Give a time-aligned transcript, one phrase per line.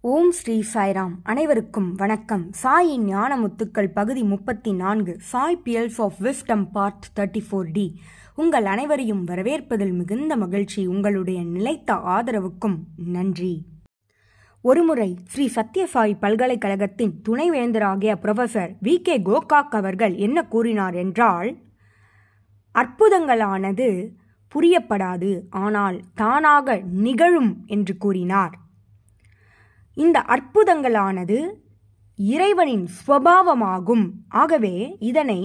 [0.00, 1.12] ஓம் ஸ்ரீ சாய்ராம்.
[1.22, 2.50] அனைவருக்கும் வணக்கம்.
[2.62, 8.00] சாயின் ஞான முத்துக்கள் பகுதி முப்பத்தி நான்கு Sai pearls of wisdom part thirty four D.
[8.34, 13.66] உங்கள் அனைவரையும் வரவேற்பதில் மிகுந்த மகிழ்ச்சி உங்களுடைய நிலைத்த ஆதரவுக்கும் நன்றி.
[14.60, 18.96] ஒருமுறை ஸ்ரீ சத்யசாய் பல்கலைக்கழகத்தின் துணைவேந்தராகிய புரொஃபசர் வி.
[18.96, 19.22] கே.
[19.22, 21.56] கோகாக் அவர்கள் என்ன கூறினார் என்றால்
[22.74, 24.10] அற்புதங்களானது
[24.54, 28.66] புரியப்படாது ஆனால் தானாக நிகழும் என்று கூறினார்.
[29.98, 31.38] இந்த அற்புதங்களானது
[32.18, 34.06] இறைவனின் ஸ்வபாவமாகும்
[34.42, 34.74] ஆகவே
[35.10, 35.40] இதனை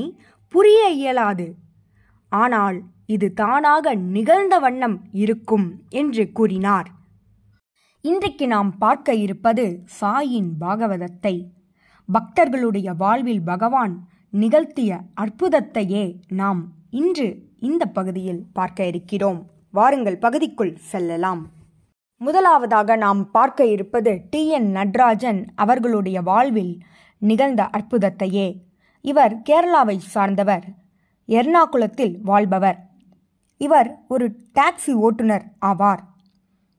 [0.54, 1.48] புரிய இயலாது.
[2.32, 5.66] ஆனால் இது தானாக நிகழ்ந்த வண்ணம் இருக்கும்
[6.02, 6.90] என்று கூறினார்.
[8.02, 9.66] இன்றைக்கு நாம் பார்க்க இருப்பது
[10.00, 11.36] சாயின் பாகவதத்தை.
[12.10, 13.94] பக்தர்களுடைய வாழ்வில் பகவான்
[14.30, 14.92] நிகழ்த்திய
[15.24, 16.06] அற்புதத்தையே
[16.42, 16.62] நாம்
[17.02, 17.28] இன்று
[17.60, 19.40] இந்த பகுதியில் பார்க்க இருக்கிறோம்.
[19.72, 21.44] வாருங்கள் பகுதிக்குள் செல்லலாம்.
[22.18, 24.48] முதலாவதாக நாம் பார்க்க இருப்பது டி.
[24.48, 24.74] என்.
[24.76, 26.78] நட்ராஜன் அவர்களுடைய வாழ்வில்
[27.18, 28.56] நிகழ்ந்த அற்புதத்தையே.
[29.02, 30.64] இவர் கேரளாவை சார்ந்தவர்.
[31.28, 32.80] எர்ணாகுளத்தில் வாழ்பவர்.
[33.58, 36.00] இவர் ஒரு டாக்ஸி ஓட்டுநர் ஆவார்.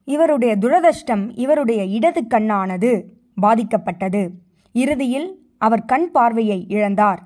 [0.05, 3.05] இவருடைய துரதிர்ஷ்டம் இவருடைய இடது கண்ணானது
[3.43, 4.31] பாதிக்கப்பட்டது.
[4.73, 7.19] இறுதியில் அவர் கண் பார்வையை இழந்தார்.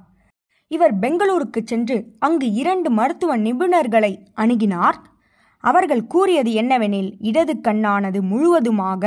[0.69, 4.98] இவர் பெங்களூருக்கு சென்று அங்கு இரண்டு மருத்துவ நிபுணர்களை அணுகினார்.
[5.61, 9.05] அவர்கள் கூறியது என்னவெனில் இடது கண்ணானது முழுவதுமாக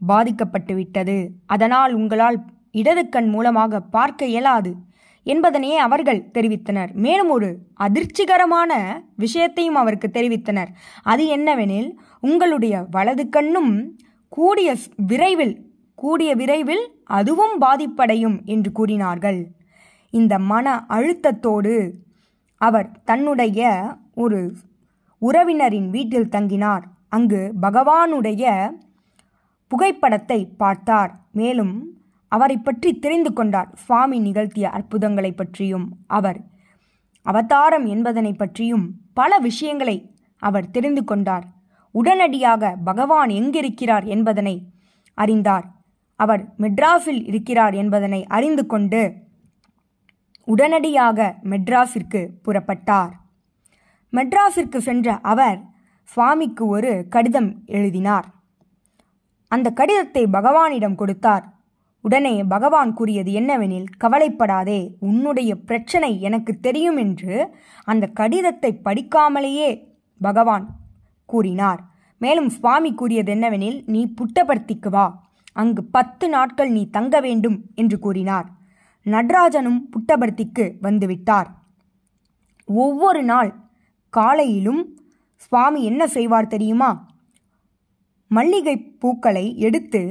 [0.00, 1.16] பாதிக்கப்பட்டுவிட்டது.
[1.46, 2.38] அதனால் உங்களால்
[2.70, 4.72] இடது கண் மூலமாக பார்க்க இயலாது
[5.26, 6.90] என்பதனையே அவர்கள் தெரிவித்தனர்.
[6.94, 7.48] மேலும் ஒரு
[7.80, 8.72] அதிர்ச்சிகரமான
[9.16, 10.70] விஷயத்தையும் அவருக்கு தெரிவித்தனர்.
[11.02, 11.88] அது என்னவெனில்
[12.20, 13.72] உங்களுடைய வலது கண்ணும்
[14.28, 15.54] கூடிய விரைவில்
[15.94, 19.40] கூடிய விரைவில் அதுவும் பாதிப்படையும் என்று கூறினார்கள்.
[20.10, 21.74] இந்த மன அழுத்தத்தோடு
[22.60, 23.60] அவர் தன்னுடைய
[24.14, 24.40] ஒரு
[25.22, 26.84] உறவினரின் வீட்டில் தங்கினார்.
[27.08, 28.44] அங்கு பகவானுடைய
[29.68, 31.12] புகைப்படத்தை பார்த்தார்.
[31.32, 31.74] மேலும்
[32.28, 33.70] அவரை பற்றி தெரிந்து கொண்டார்.
[33.74, 36.38] சுவாமி நிகழ்த்திய அற்புதங்களை பற்றியும் அவர்
[37.22, 39.96] அவதாரம் என்பதனை பற்றியும் பல விஷயங்களை
[40.38, 41.46] அவர் தெரிந்து கொண்டார்.
[41.94, 44.56] உடனடியாக பகவான் எங்கிருக்கிறார் என்பதனை
[45.14, 45.66] அறிந்தார்.
[46.20, 49.00] அவர் மெட்ராஸில் இருக்கிறார் என்பதனை அறிந்து கொண்டு
[50.44, 53.12] உடனடியாக மெட்ராஸிற்கு புறப்பட்டார்.
[54.16, 55.58] மெட்ராஸிற்கு சென்ற அவர்
[56.08, 58.26] சுவாமிக்கு ஒரு கடிதம் எழுதினார்.
[59.52, 61.44] அந்த கடிதத்தை பகவானிடம் கொடுத்தார்.
[62.04, 67.36] உடனே பகவான் கூறியது என்னவெனில் கவலைப்படாதே உன்னுடைய பிரச்சனை எனக்கு தெரியும் என்று
[67.84, 69.70] அந்த கடிதத்தை படிக்காமலேயே
[70.20, 70.66] பகவான்
[71.28, 71.80] கூறினார்.
[72.20, 75.06] மேலும் சுவாமி கூறியது என்னவெனில் நீ புட்டபர்த்திக்கு வா
[75.52, 78.46] அங்கு பத்து நாட்கள் நீ தங்க வேண்டும் என்று கூறினார்.
[79.06, 81.48] நடராஜனும் புட்டபர்த்திக்கு வந்துவிட்டார்.
[82.68, 83.50] ஒவ்வொரு நாள்
[84.18, 84.82] காலையிலும்
[85.44, 86.90] சுவாமி என்ன செய்வார் தெரியுமா?
[88.30, 90.02] மல்லிகை பூக்களை எடுத்து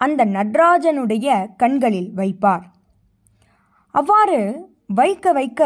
[0.00, 2.64] அந்த நடராஜனுடைய கண்களில் வைப்பார்.
[3.94, 4.40] அவ்வாறு
[4.98, 5.62] வைக்க வைக்க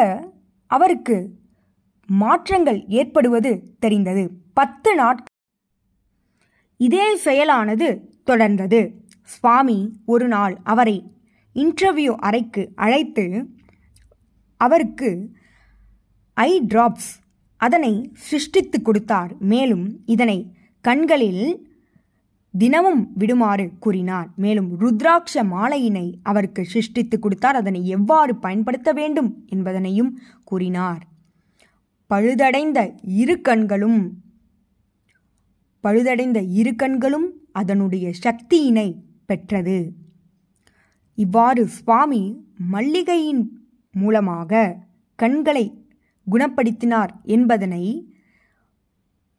[0.70, 1.16] அவருக்கு
[2.08, 4.24] மாற்றங்கள் ஏற்படுவது தெரிந்தது.
[4.54, 5.36] பத்து நாட்கள்
[6.80, 7.88] இதே செயலானது
[8.26, 8.80] தொடர்ந்தது.
[9.34, 9.78] சுவாமி
[10.12, 10.96] ஒரு நாள் அவரை
[11.56, 13.24] இன்டர்வியூ அறைக்கு அழைத்து
[14.60, 15.10] அவருக்கு
[16.36, 17.10] ஐ டிராப்ஸ்
[17.60, 17.92] அதனை
[18.28, 19.32] சிருஷ்டித்து கொடுத்தார்.
[19.52, 20.38] மேலும் இதனை
[20.80, 21.44] கண்களில்
[22.54, 24.28] தினமும் விடுமாறு கூறினார்.
[24.36, 27.56] மேலும் ருத்ராட்ச மாலையினை அவருக்கு சிருஷ்டித்து கொடுத்தார்.
[27.56, 30.10] அதனை எவ்வாறு பயன்படுத்த வேண்டும் என்பதனையும்
[30.44, 31.02] கூறினார்.
[32.10, 34.00] பழுதடைந்த இரு கண்களும்
[35.84, 38.88] பழுதடைந்த இரு கண்களும் அதனுடைய சக்தியினை
[39.26, 39.78] பெற்றது.
[41.14, 42.22] இவ்வாறு சுவாமி
[42.72, 43.42] மல்லிகையின்
[43.92, 44.78] மூலமாக
[45.14, 45.79] கண்களை
[46.32, 47.84] குணப்படுத்தினார் என்பதனை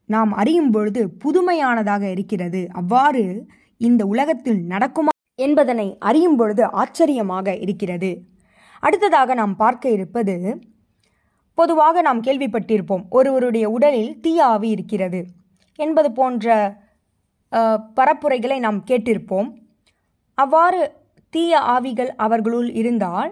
[0.10, 2.62] நாம் அறியும் பொழுது புதுமையானதாக இருக்கிறது.
[2.80, 3.24] அவ்வாறு
[3.82, 8.12] இந்த உலகத்தில் நடக்குமா என்பதனை அறியும் பொழுது ஆச்சரியமாக இருக்கிறது.
[8.84, 10.36] அடுத்ததாக நாம் பார்க்க இருப்பது
[11.58, 15.20] பொதுவாக நாம் கேள்விப்பட்டிருப்போம் ஒருவருடைய உடலில் தீய ஆவி இருக்கிறது
[15.80, 16.56] என்பது போன்ற
[17.98, 19.50] பரப்புரைகளை நாம் கேட்டிருப்போம்.
[20.38, 20.82] அவ்வாறு
[21.34, 23.32] தீய ஆவிகள் அவர்களுள் இருந்தால்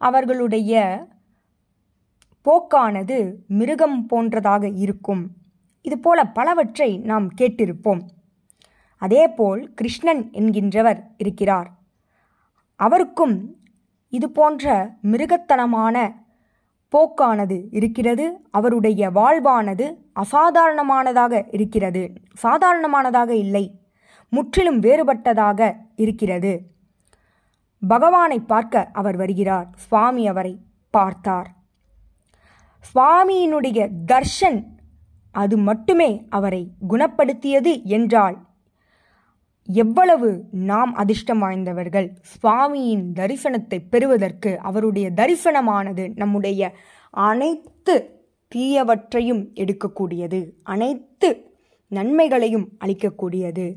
[0.00, 0.82] அவர்களுடைய
[2.44, 5.30] போக்கானது மிருகம் போன்றதாக இருக்கும்.
[5.82, 8.00] இதுபோல பலவற்றை நாம் கேட்டிருப்போம்.
[8.96, 11.70] அதேபோல் கிருஷ்ணன் என்கின்றவர் இருக்கிறார்.
[12.76, 13.56] அவருக்கும்
[14.08, 16.14] இது போன்ற மிருகத்தனமான
[16.92, 18.40] போக்கானது இருக்கிறது.
[18.50, 22.12] அவருடைய வாழ்வானது அசாதாரணமானதாக இருக்கிறது.
[22.42, 23.80] சாதாரணமானதாக இல்லை.
[24.28, 26.60] முற்றிலும் வேறுபட்டதாக இருக்கிறது.
[27.88, 29.68] பகவானை பார்க்க அவர் வருகிறார்.
[29.76, 30.58] சுவாமி அவரை
[30.90, 31.58] பார்த்தார்.
[32.84, 34.60] சுவாமியினுடைய தர்ஷன்
[35.34, 38.38] அது மட்டுமே அவரை குணப்படுத்தியது என்றால்
[39.68, 46.72] எவ்வளவு நாம் அதிர்ஷ்டம் வாய்ந்தவர்கள் சுவாமியின் தரிசனத்தை பெறுவதற்கு அவருடைய தரிசனமானது நம்முடைய
[47.10, 47.94] அனைத்து
[48.54, 51.28] தீயவற்றையும் எடுக்கக்கூடியது அனைத்து
[51.88, 53.76] நன்மைகளையும் அளிக்கக்கூடியது.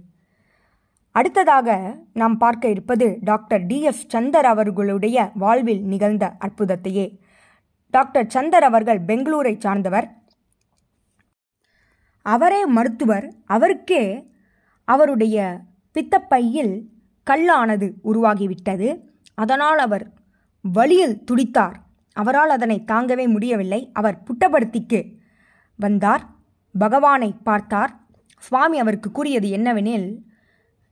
[1.11, 7.05] அடுத்ததாக நாம் பார்க்க இருப்பது டாக்டர் டி எஸ் சந்தர் அவர்களுடைய வாழ்வில் நிகழ்ந்த அற்புதத்தையே.
[7.93, 10.07] டாக்டர் சந்தர் அவர்கள் பெங்களூரை சார்ந்தவர்.
[12.25, 13.25] அவரே மருத்துவர்.
[13.45, 14.03] அவருக்கே
[14.87, 15.37] அவருடைய
[15.95, 16.73] பித்தப்பையில்
[17.27, 18.87] கல்லானது உருவாகிவிட்டது.
[19.33, 20.05] அதனால் அவர்
[20.61, 21.77] வழியில் துடித்தார்.
[22.13, 23.89] அவரால் அதனை தாங்கவே முடியவில்லை.
[23.93, 24.99] அவர் புட்டபர்த்திக்கு
[25.75, 26.23] வந்தார்.
[26.79, 27.91] பகவானை பார்த்தார்.
[28.37, 30.07] சுவாமி அவருக்கு கூறியது என்னவெனில்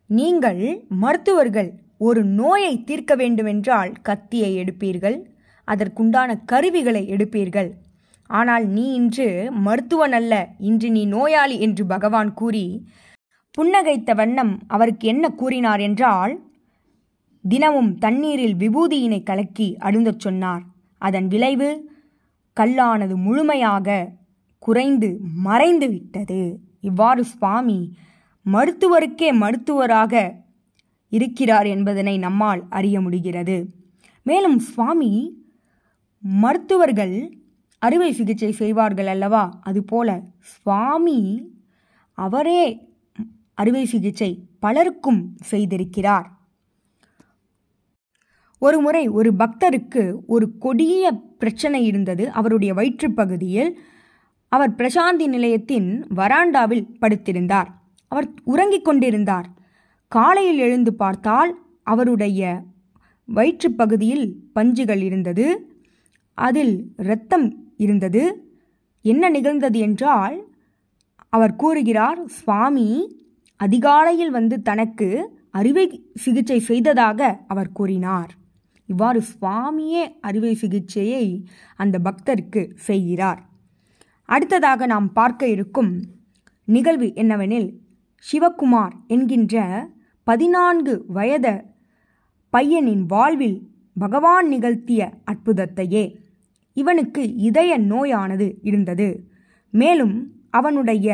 [0.06, 5.18] நீங்கள் மருத்துவர்கள் ஒரு நோயை தீர்க்க வேண்டுமென்றால் கத்தியை எடுப்பீர்கள்.
[5.74, 7.70] அதற்குண்டான கருவிகளை எடுப்பீர்கள்.
[8.30, 9.28] ஆனால் நீ இன்று
[9.66, 10.34] மருத்துவன் அல்ல
[10.70, 12.66] இன்று நீ நோயாளி என்று பகவான் கூறி
[13.58, 16.34] புன்னகைத்த வண்ணம் அவருக்கு என்ன கூறினார் என்றால்
[17.44, 20.64] தினமும் தண்ணீரில் விபூதியினை கலக்கி அருந்தச் சொன்னார்.
[21.02, 21.70] அதன் விளைவு
[22.58, 23.88] கல்லானது முழுமையாக
[24.64, 25.10] குறைந்து
[25.48, 26.42] மறைந்து விட்டது.
[26.82, 27.80] இவ்வாறு சுவாமி
[28.46, 30.14] மருத்துவருக்கே மருத்துவராக
[31.12, 33.58] இருக்கிறார் என்பதனை நம்மால் அறிய முடிகிறது.
[34.26, 35.12] மேலும் சுவாமி
[36.22, 37.38] மருத்துவர்கள்
[37.80, 39.60] அறுவை சிகிச்சை செய்வார்கள் அல்லவா?
[39.62, 41.50] அதுபோல சுவாமி
[42.14, 42.90] அவரே
[43.54, 46.26] அறுவை சிகிச்சை பலருக்கும் செய்திருக்கிறார்.
[48.58, 52.32] ஒரு முறை ஒரு பக்தருக்கு ஒரு கொடிய பிரச்சனை இருந்தது.
[52.32, 53.80] அவருடைய வயிற்றுப்பகுதியில்
[54.48, 57.68] அவர் பிரசாந்தி நிலையத்தின் வராண்டாவில் படுத்திருந்தார்.
[58.08, 59.50] அவர் உறங்கிக் கொண்டிருந்தார்.
[60.08, 62.64] காலையில் எழுந்து பார்த்தால் அவருடைய
[63.26, 65.71] வயிற்றுப்பகுதியில் பஞ்சுகள் இருந்தது.
[66.34, 68.50] அதில் இரத்தம் இருந்தது.
[69.02, 70.50] என்ன நிகழ்ந்தது என்றால்
[71.30, 73.20] அவர் கூறுகிறார் சுவாமி
[73.56, 78.32] அதிகாலையில் வந்து தனக்கு அறுவை சிகிச்சை செய்ததாக அவர் கூறினார்.
[78.86, 81.46] இவ்வாறு சுவாமியே அறுவை சிகிச்சையை
[81.76, 83.50] அந்த பக்தருக்கு செய்கிறார்.
[84.26, 86.04] அடுத்ததாக நாம் பார்க்க இருக்கும்
[86.64, 87.80] நிகழ்வு என்னவெனில்
[88.32, 89.88] சிவகுமார் என்கின்ற
[90.24, 91.48] பதினான்கு வயத
[92.54, 93.70] பையனின் வாழ்வில்
[94.00, 96.21] பகவான் நிகழ்த்திய அற்புதத்தையே.
[96.78, 99.10] இவனுக்கு இதய நோயானது இருந்தது.
[99.74, 100.16] மேலும்
[100.50, 101.08] அவனுடைய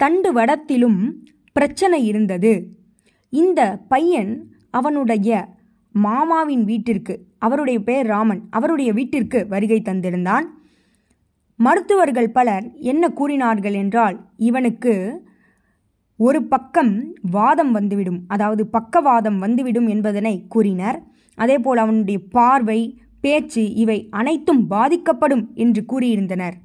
[0.00, 1.00] தண்டு வடத்திலும்
[1.52, 2.52] பிரச்சனை இருந்தது.
[3.32, 4.32] இந்த பையன்
[4.70, 5.30] அவனுடைய
[5.94, 10.46] மாமாவின் வீட்டிற்கு அவருடைய பெயர் ராமன் அவருடைய வீட்டிற்கு வருகை தந்திருந்தான்.
[11.58, 14.94] மருத்துவர்கள் பலர் என்ன கூறினார்கள் என்றால் இவனுக்கு
[16.16, 16.92] ஒரு பக்கம்
[17.30, 20.98] வாதம் வந்துவிடும் அதாவது பக்கவாதம் வந்துவிடும் என்பதனை கூறினர்.
[21.38, 22.80] அதேபோல் அவனுடைய பார்வை
[23.26, 26.56] பேச்சு இவை அனைத்தும் பாதிக்கப்படும் என்று கூறியிருந்தனர்.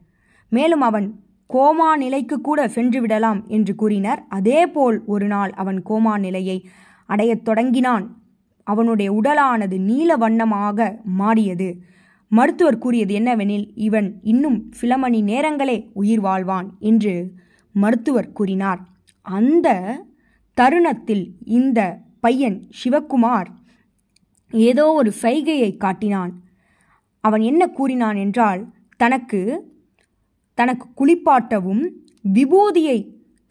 [0.52, 1.08] மேலும் அவன்
[1.54, 4.22] கோமா நிலைக்கு கூட சென்று விடலாம் என்று கூறினர்.
[4.30, 6.58] அதேபோல் ஒரு நாள் அவன் கோமா நிலையை
[7.10, 8.06] அடையத் தொடங்கினான்.
[8.68, 11.70] அவனுடைய உடலானது நீல வண்ணமாக மாறியது.
[12.32, 17.14] மருத்துவர் கூறியது என்னவெனில் இவன் இன்னும் சில மணி நேரங்களே உயிர் வாழ்வான் என்று
[17.76, 18.82] மருத்துவர் கூறினார்.
[19.26, 19.68] அந்த
[20.58, 21.26] தருணத்தில்
[21.60, 21.80] இந்த
[22.20, 23.50] பையன் சிவக்குமார்
[24.54, 26.32] ஏதோ ஒரு சைகையை காட்டினான்.
[27.24, 28.62] அவன் என்ன கூறினான் என்றால்
[28.98, 29.42] தனக்கு
[30.58, 31.84] தனக்கு குளிப்பாட்டவும்
[32.34, 32.98] விபூதியை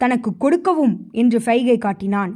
[0.01, 2.31] தனக்கு கொடுக்கவும் என்று சைகை காட்டினான்.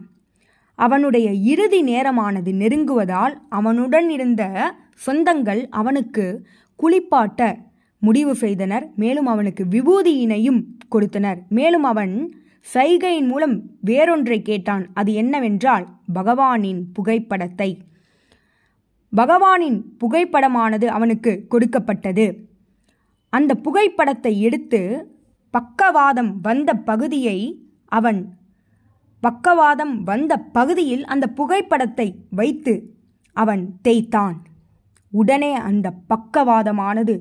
[0.80, 4.44] அவனுடைய இறுதி நேரமானது நெருங்குவதால் அவனுடன் இருந்த
[5.06, 6.26] சொந்தங்கள் அவனுக்கு
[6.80, 7.42] குளிப்பாட்ட
[8.02, 8.86] முடிவு செய்தனர்.
[8.96, 11.40] மேலும் அவனுக்கு விபூதியினையும் கொடுத்தனர்.
[11.50, 12.14] மேலும் அவன்
[12.74, 14.84] சைகையின் மூலம் வேறொன்றை கேட்டான்.
[14.94, 17.70] அது என்னவென்றால் பகவானின் புகைப்படத்தை.
[19.14, 22.26] பகவானின் புகைப்படமானது அவனுக்கு கொடுக்கப்பட்டது.
[23.30, 24.82] அந்த புகைப்படத்தை எடுத்து
[25.54, 27.38] பக்கவாதம் வந்த பகுதியை
[27.92, 28.20] அவன்
[29.24, 32.74] பக்கவாதம் வந்த பகுதியில் அந்த புகைப்படத்தை வைத்து
[33.34, 34.38] அவன் தேய்த்தான்.
[35.14, 37.16] உடனே அந்த பக்கவாதமானது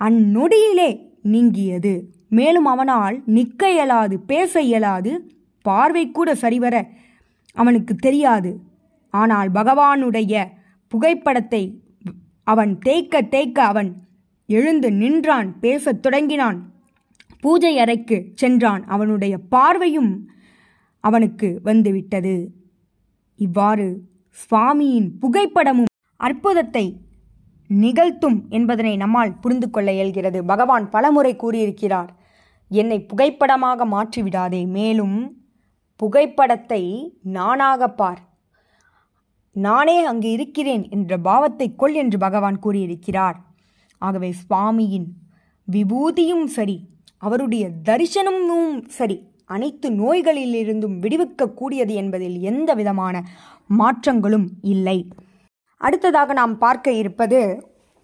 [0.00, 0.90] அந்நொடியிலே
[1.22, 1.94] நீங்கியது.
[2.28, 5.12] மேலும் அவனால் நிற்க இயலாது பேச இயலாது
[5.62, 6.74] பார்வை கூட சரிவர
[7.56, 8.50] அவனுக்கு தெரியாது.
[9.14, 10.34] ஆனால் பகவானுடைய
[10.88, 11.82] புகைப்படத்தை
[12.44, 13.90] அவன் தேய்க்க தேய்க்க அவன்
[14.46, 16.58] எழுந்து நின்றான் பேசத் தொடங்கினான்.
[17.40, 18.84] பூஜை அறைக்கு சென்றான்.
[18.86, 20.28] அவனுடைய பார்வையும்
[21.00, 22.52] அவனுக்கு வந்துவிட்டது.
[23.36, 23.86] இவ்வாறு
[24.36, 27.00] சுவாமியின் புகைப்படமும் அற்புதத்தை
[27.68, 30.44] நிகழ்த்தும் என்பதனை நம்மால் புரிந்து கொள்ள இயல்கிறது.
[30.44, 32.10] பகவான் பலமுறை கூறியிருக்கிறார்
[32.68, 35.18] என்னை புகைப்படமாக மாற்றிவிடாதே மேலும்
[35.96, 36.82] புகைப்படத்தை
[37.22, 38.35] நானாக பார்.
[39.56, 43.36] நானே அங்கு இருக்கிறேன் என்ற பாவத்தை கொள் என்று பகவான் கூறியிருக்கிறார்.
[44.02, 45.08] ஆகவே சுவாமியின்
[45.68, 46.76] விபூதியும் சரி
[47.18, 49.16] அவருடைய தரிசனமும் சரி
[49.54, 53.16] அனைத்து நோய்களிலிருந்தும் விடுவிக்கக்கூடியது என்பதில் எந்த விதமான
[53.78, 54.98] மாற்றங்களும் இல்லை.
[55.80, 57.40] அடுத்ததாக நாம் பார்க்க இருப்பது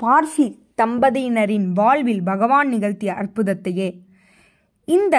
[0.00, 0.47] பார்சி
[0.82, 3.88] தம்பதியினரின் வாழ்வில் பகவான் நிகழ்த்திய அற்புதத்தையே.
[4.88, 5.16] இந்த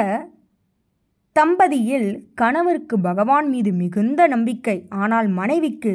[1.36, 5.94] தம்பதியில் கணவருக்கு பகவான் மீது மிகுந்த நம்பிக்கை ஆனால் மனைவிக்கு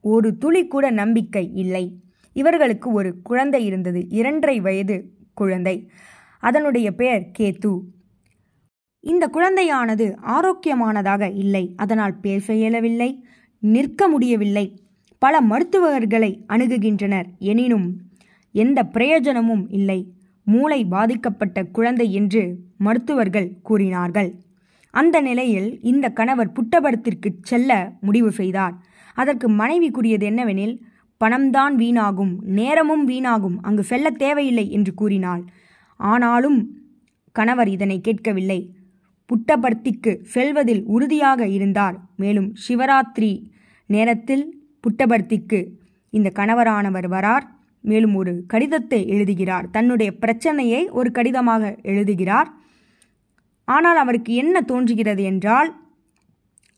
[0.00, 1.84] ஒரு துளி கூட நம்பிக்கை இல்லை.
[2.32, 4.96] இவர்களுக்கு ஒரு குழந்தை இருந்தது இரண்டரை வயது
[5.34, 5.90] குழந்தை.
[6.38, 7.72] அதனுடைய பெயர் கேத்து
[9.00, 13.10] இந்த குழந்தையானது ஆரோக்கியமானதாக இல்லை அதனால் பேச இயலவில்லை
[13.62, 14.66] நிற்க முடியவில்லை.
[15.18, 17.88] பல மருத்துவர்களை அணுகுகின்றனர் எனினும்
[18.52, 20.00] எந்த பிரயோஜனமும் இல்லை.
[20.46, 22.42] மூளை பாதிக்கப்பட்ட குழந்தை என்று
[22.78, 24.30] மருத்துவர்கள் கூறினார்கள்.
[24.90, 28.74] அந்த நிலையில் இந்த கணவர் புட்டபடத்திற்கு செல்ல முடிவு செய்தார்.
[29.14, 30.80] அதற்கு மனைவி கூறியது என்னவெனில்
[31.16, 35.44] பணம்தான் வீணாகும் நேரமும் வீணாகும் அங்கு செல்ல தேவையில்லை என்று கூறினாள்.
[35.96, 36.76] ஆனாலும்
[37.32, 38.70] கணவர் இதனை கேட்கவில்லை.
[39.30, 42.00] புட்டபர்த்திக்கு செல்வதில் உறுதியாக இருந்தார்.
[42.16, 43.42] மேலும் சிவராத்திரி
[43.86, 45.66] நேரத்தில் புட்டபர்த்திக்கு
[46.10, 47.42] இந்த கணவரானவர் வரார்.
[47.80, 49.70] மேலும் ஒரு கடிதத்தை எழுதுகிறார்.
[49.70, 52.50] தன்னுடைய பிரச்சனையை ஒரு கடிதமாக எழுதுகிறார்.
[53.68, 55.70] ஆனால் அவருக்கு என்ன தோன்றுகிறது என்றால்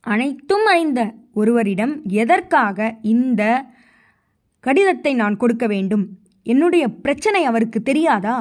[0.06, 1.00] அனைத்தும் அறிந்த
[1.34, 1.92] ஒருவரிடம்
[2.22, 3.42] எதற்காக இந்த
[4.64, 6.04] கடிதத்தை நான் கொடுக்க வேண்டும்?
[6.46, 8.38] என்னுடைய பிரச்சனை அவருக்கு தெரியாதா?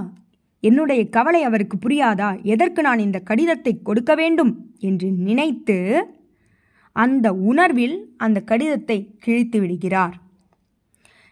[0.64, 2.30] என்னுடைய கவலை அவருக்கு புரியாதா?
[2.44, 4.52] எதற்கு நான் இந்த கடிதத்தை கொடுக்க வேண்டும்?
[4.80, 5.78] என்று நினைத்து
[6.96, 10.16] அந்த உணர்வில் அந்த கடிதத்தை கிழித்து விடுகிறார்.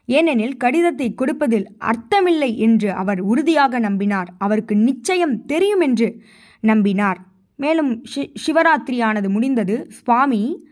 [0.10, 4.30] ஏனெனில் கடிதத்தை கொடுப்பதில் அர்த்தமில்லை என்று அவர் உறுதியாக நம்பினார்.
[4.38, 6.10] அவருக்கு நிச்சயம் தெரியும் என்று
[6.62, 7.16] நம்பினார்.
[7.56, 10.68] மேலும் ஷி சிவராத்திரியானது முடிந்தது சுவாமி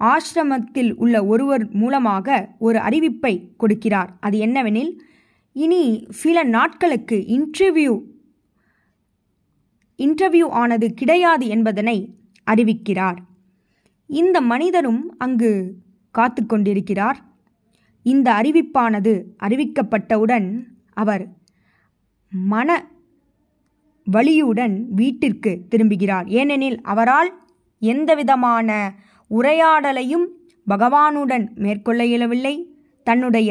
[0.00, 4.08] ஆசிரமத்தில் உள்ள ஒருவர் மூலமாக ஒரு அறிவிப்பை கொடுக்கிறார்.
[4.20, 4.98] அது என்னவெனில்
[5.52, 8.00] இனி சில நாட்களுக்கு இன்டர்வியூ
[9.98, 12.14] இன்டர்வியூ ஆனது கிடையாது என்பதனை
[12.50, 13.16] அறிவிக்கிறார்.
[14.06, 15.74] இந்த மனிதரும் அங்கு
[16.10, 17.24] காத்து கொண்டிருக்கிறார்.
[18.02, 21.28] இந்த அறிவிப்பானது அறிவிக்கப்பட்டவுடன் அவர்
[22.30, 22.86] மன
[24.06, 26.26] வழியுடன் வீட்டிற்கு திரும்புகிறார்.
[26.26, 27.30] ஏனெனில் அவரால்
[27.78, 28.70] எந்தவிதமான
[29.30, 30.26] உரையாடலையும்
[30.66, 32.54] பகவானுடன் மேற்கொள்ள இயலவில்லை.
[33.06, 33.50] தன்னுடைய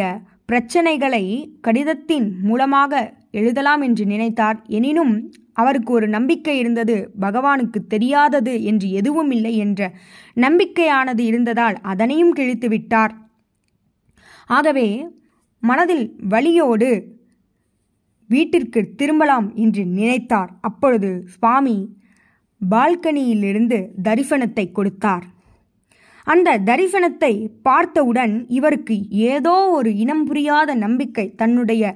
[0.52, 1.24] பிரச்சனைகளை
[1.62, 4.58] கடிதத்தின் மூலமாக எழுதலாம் என்று நினைத்தார்.
[4.68, 5.14] எனினும்
[5.54, 6.96] அவருக்கு ஒரு நம்பிக்கை இருந்தது.
[7.20, 9.92] பகவானுக்கு தெரியாதது என்று எதுவும் இல்லை என்ற
[10.36, 13.14] நம்பிக்கையானது இருந்ததால் அதனையும் கிழித்து விட்டார்
[14.50, 14.88] ஆகவே
[15.64, 16.90] மனதில் வலியோடு
[18.34, 20.52] வீட்டிற்கு திரும்பலாம் என்று நினைத்தார்.
[20.62, 21.78] அப்பொழுது சுவாமி
[22.62, 25.26] பால்கனியிலிருந்து தரிசனத்தை கொடுத்தார்.
[26.28, 27.34] அந்த தரிசனத்தை
[27.68, 28.96] பார்த்தவுடன் இவருக்கு
[29.32, 31.94] ஏதோ ஒரு இனம் புரியாத நம்பிக்கை தன்னுடைய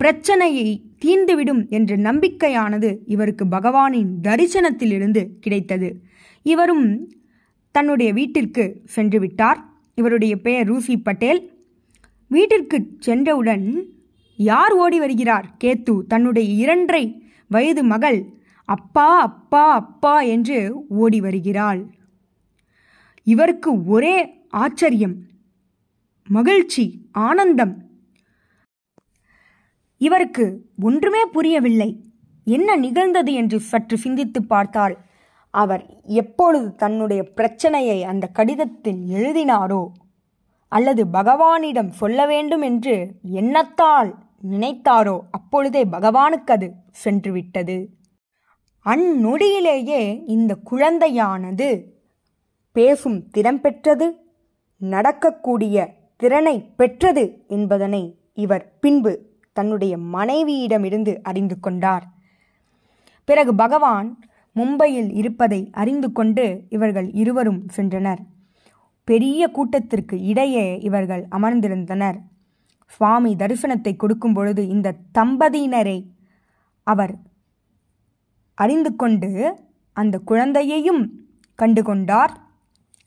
[0.00, 0.68] பிரச்சனையை
[1.02, 5.88] தீர்ந்துவிடும் என்ற நம்பிக்கையானது இவருக்கு பகவானின் தரிசனத்திலிருந்து கிடைத்தது.
[6.46, 6.86] இவரும்
[7.74, 8.64] தன்னுடைய வீட்டிற்கு
[8.94, 9.60] சென்று விட்டார்
[10.00, 11.40] இவருடைய பெயர் ரூசி பட்டேல்.
[12.30, 13.66] வீட்டிற்கு சென்றவுடன்
[14.38, 15.46] யார் ஓடி வருகிறார்?
[15.64, 17.04] கேத்து தன்னுடைய இரண்டரை
[17.48, 18.18] வயது மகள்
[18.64, 21.80] அப்பா அப்பா அப்பா என்று ஓடி வருகிறாள்.
[23.22, 25.16] இவருக்கு ஒரே ஆச்சரியம்
[26.28, 27.74] மகிழ்ச்சி ஆனந்தம்.
[29.98, 31.90] இவருக்கு ஒன்றுமே புரியவில்லை.
[32.44, 34.96] என்ன நிகழ்ந்தது என்று சற்று சிந்தித்து பார்த்தால்
[35.50, 39.82] அவர் எப்பொழுது தன்னுடைய பிரச்சனையை அந்த கடிதத்தில் எழுதினாரோ
[40.68, 42.94] அல்லது பகவானிடம் சொல்ல வேண்டும் என்று
[43.32, 44.10] எண்ணத்தால்
[44.50, 45.20] நினைத்தாரோ?
[45.30, 46.72] அப்பொழுதே பகவானுக்கு அது
[47.04, 47.86] சென்றுவிட்டது.
[48.86, 51.68] அந்நொடியிலேயே இந்த குழந்தையானது
[52.72, 54.06] பேசும் திறம் பெற்றது
[54.76, 58.02] நடக்கக்கூடிய திறனை பெற்றது என்பதனை
[58.34, 59.12] இவர் பின்பு
[59.52, 62.04] தன்னுடைய மனைவியிடமிருந்து அறிந்து கொண்டார்.
[63.24, 64.08] பிறகு பகவான்
[64.56, 68.18] மும்பையில் இருப்பதை அறிந்து கொண்டு இவர்கள் இருவரும் சென்றனர்.
[69.04, 72.18] பெரிய கூட்டத்திற்கு இடையே இவர்கள் அமர்ந்திருந்தனர்.
[72.86, 75.98] சுவாமி தரிசனத்தை கொடுக்கும் பொழுது இந்த தம்பதியினரை
[76.82, 77.14] அவர்
[78.54, 79.30] அறிந்து கொண்டு
[79.92, 81.02] அந்த குழந்தையையும்
[81.54, 82.40] கண்டு கொண்டார்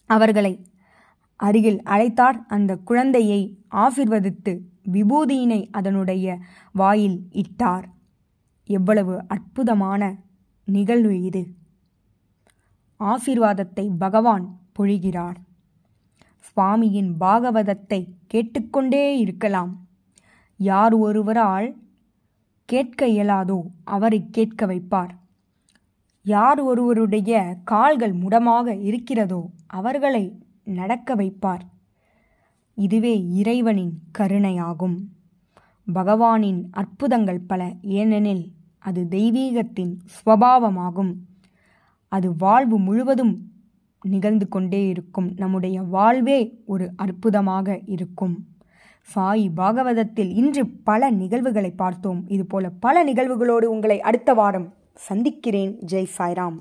[0.05, 0.65] அவர்களை
[1.35, 2.37] அருகில் அழைத்தார்.
[2.47, 4.53] அந்த குழந்தையை ஆசிர்வதித்து
[4.91, 6.37] விபூதியினை அதனுடைய
[6.71, 7.87] வாயில் இட்டார்.
[8.65, 10.15] எவ்வளவு அற்புதமான
[10.65, 11.43] நிகழ்வு இது.
[12.99, 14.45] ஆசீர்வாதத்தை பகவான்
[14.79, 15.37] பொழிகிறார்.
[16.39, 19.71] சுவாமியின் பாகவதத்தை கேட்டுக்கொண்டே இருக்கலாம்.
[20.59, 21.75] யார் ஒருவரால்
[22.65, 25.11] கேட்க இயலாதோ அவரை கேட்க வைப்பார்.
[26.25, 30.23] யார் ஒருவருடைய கால்கள் முடமாக இருக்கிறதோ அவர்களை
[30.63, 31.63] நடக்க வைப்பார்.
[32.77, 34.97] இதுவே இறைவனின் கருணையாகும்.
[35.87, 38.45] பகவானின் அற்புதங்கள் பல ஏனெனில்
[38.79, 41.13] அது தெய்வீகத்தின் ஸ்வபாவமாகும்.
[42.11, 43.33] அது வாழ்வு முழுவதும்
[44.01, 45.33] நிகழ்ந்து கொண்டே இருக்கும்.
[45.35, 48.45] நம்முடைய வாழ்வே ஒரு அற்புதமாக இருக்கும்.
[49.01, 52.23] சாய் பாகவதத்தில் இன்று பல நிகழ்வுகளை பார்த்தோம்.
[52.27, 55.79] இதுபோல பல நிகழ்வுகளோடு உங்களை அடுத்த வாரம் சந்திக்கிறேன்.
[55.85, 56.59] ஜெய் சாய்ராம்.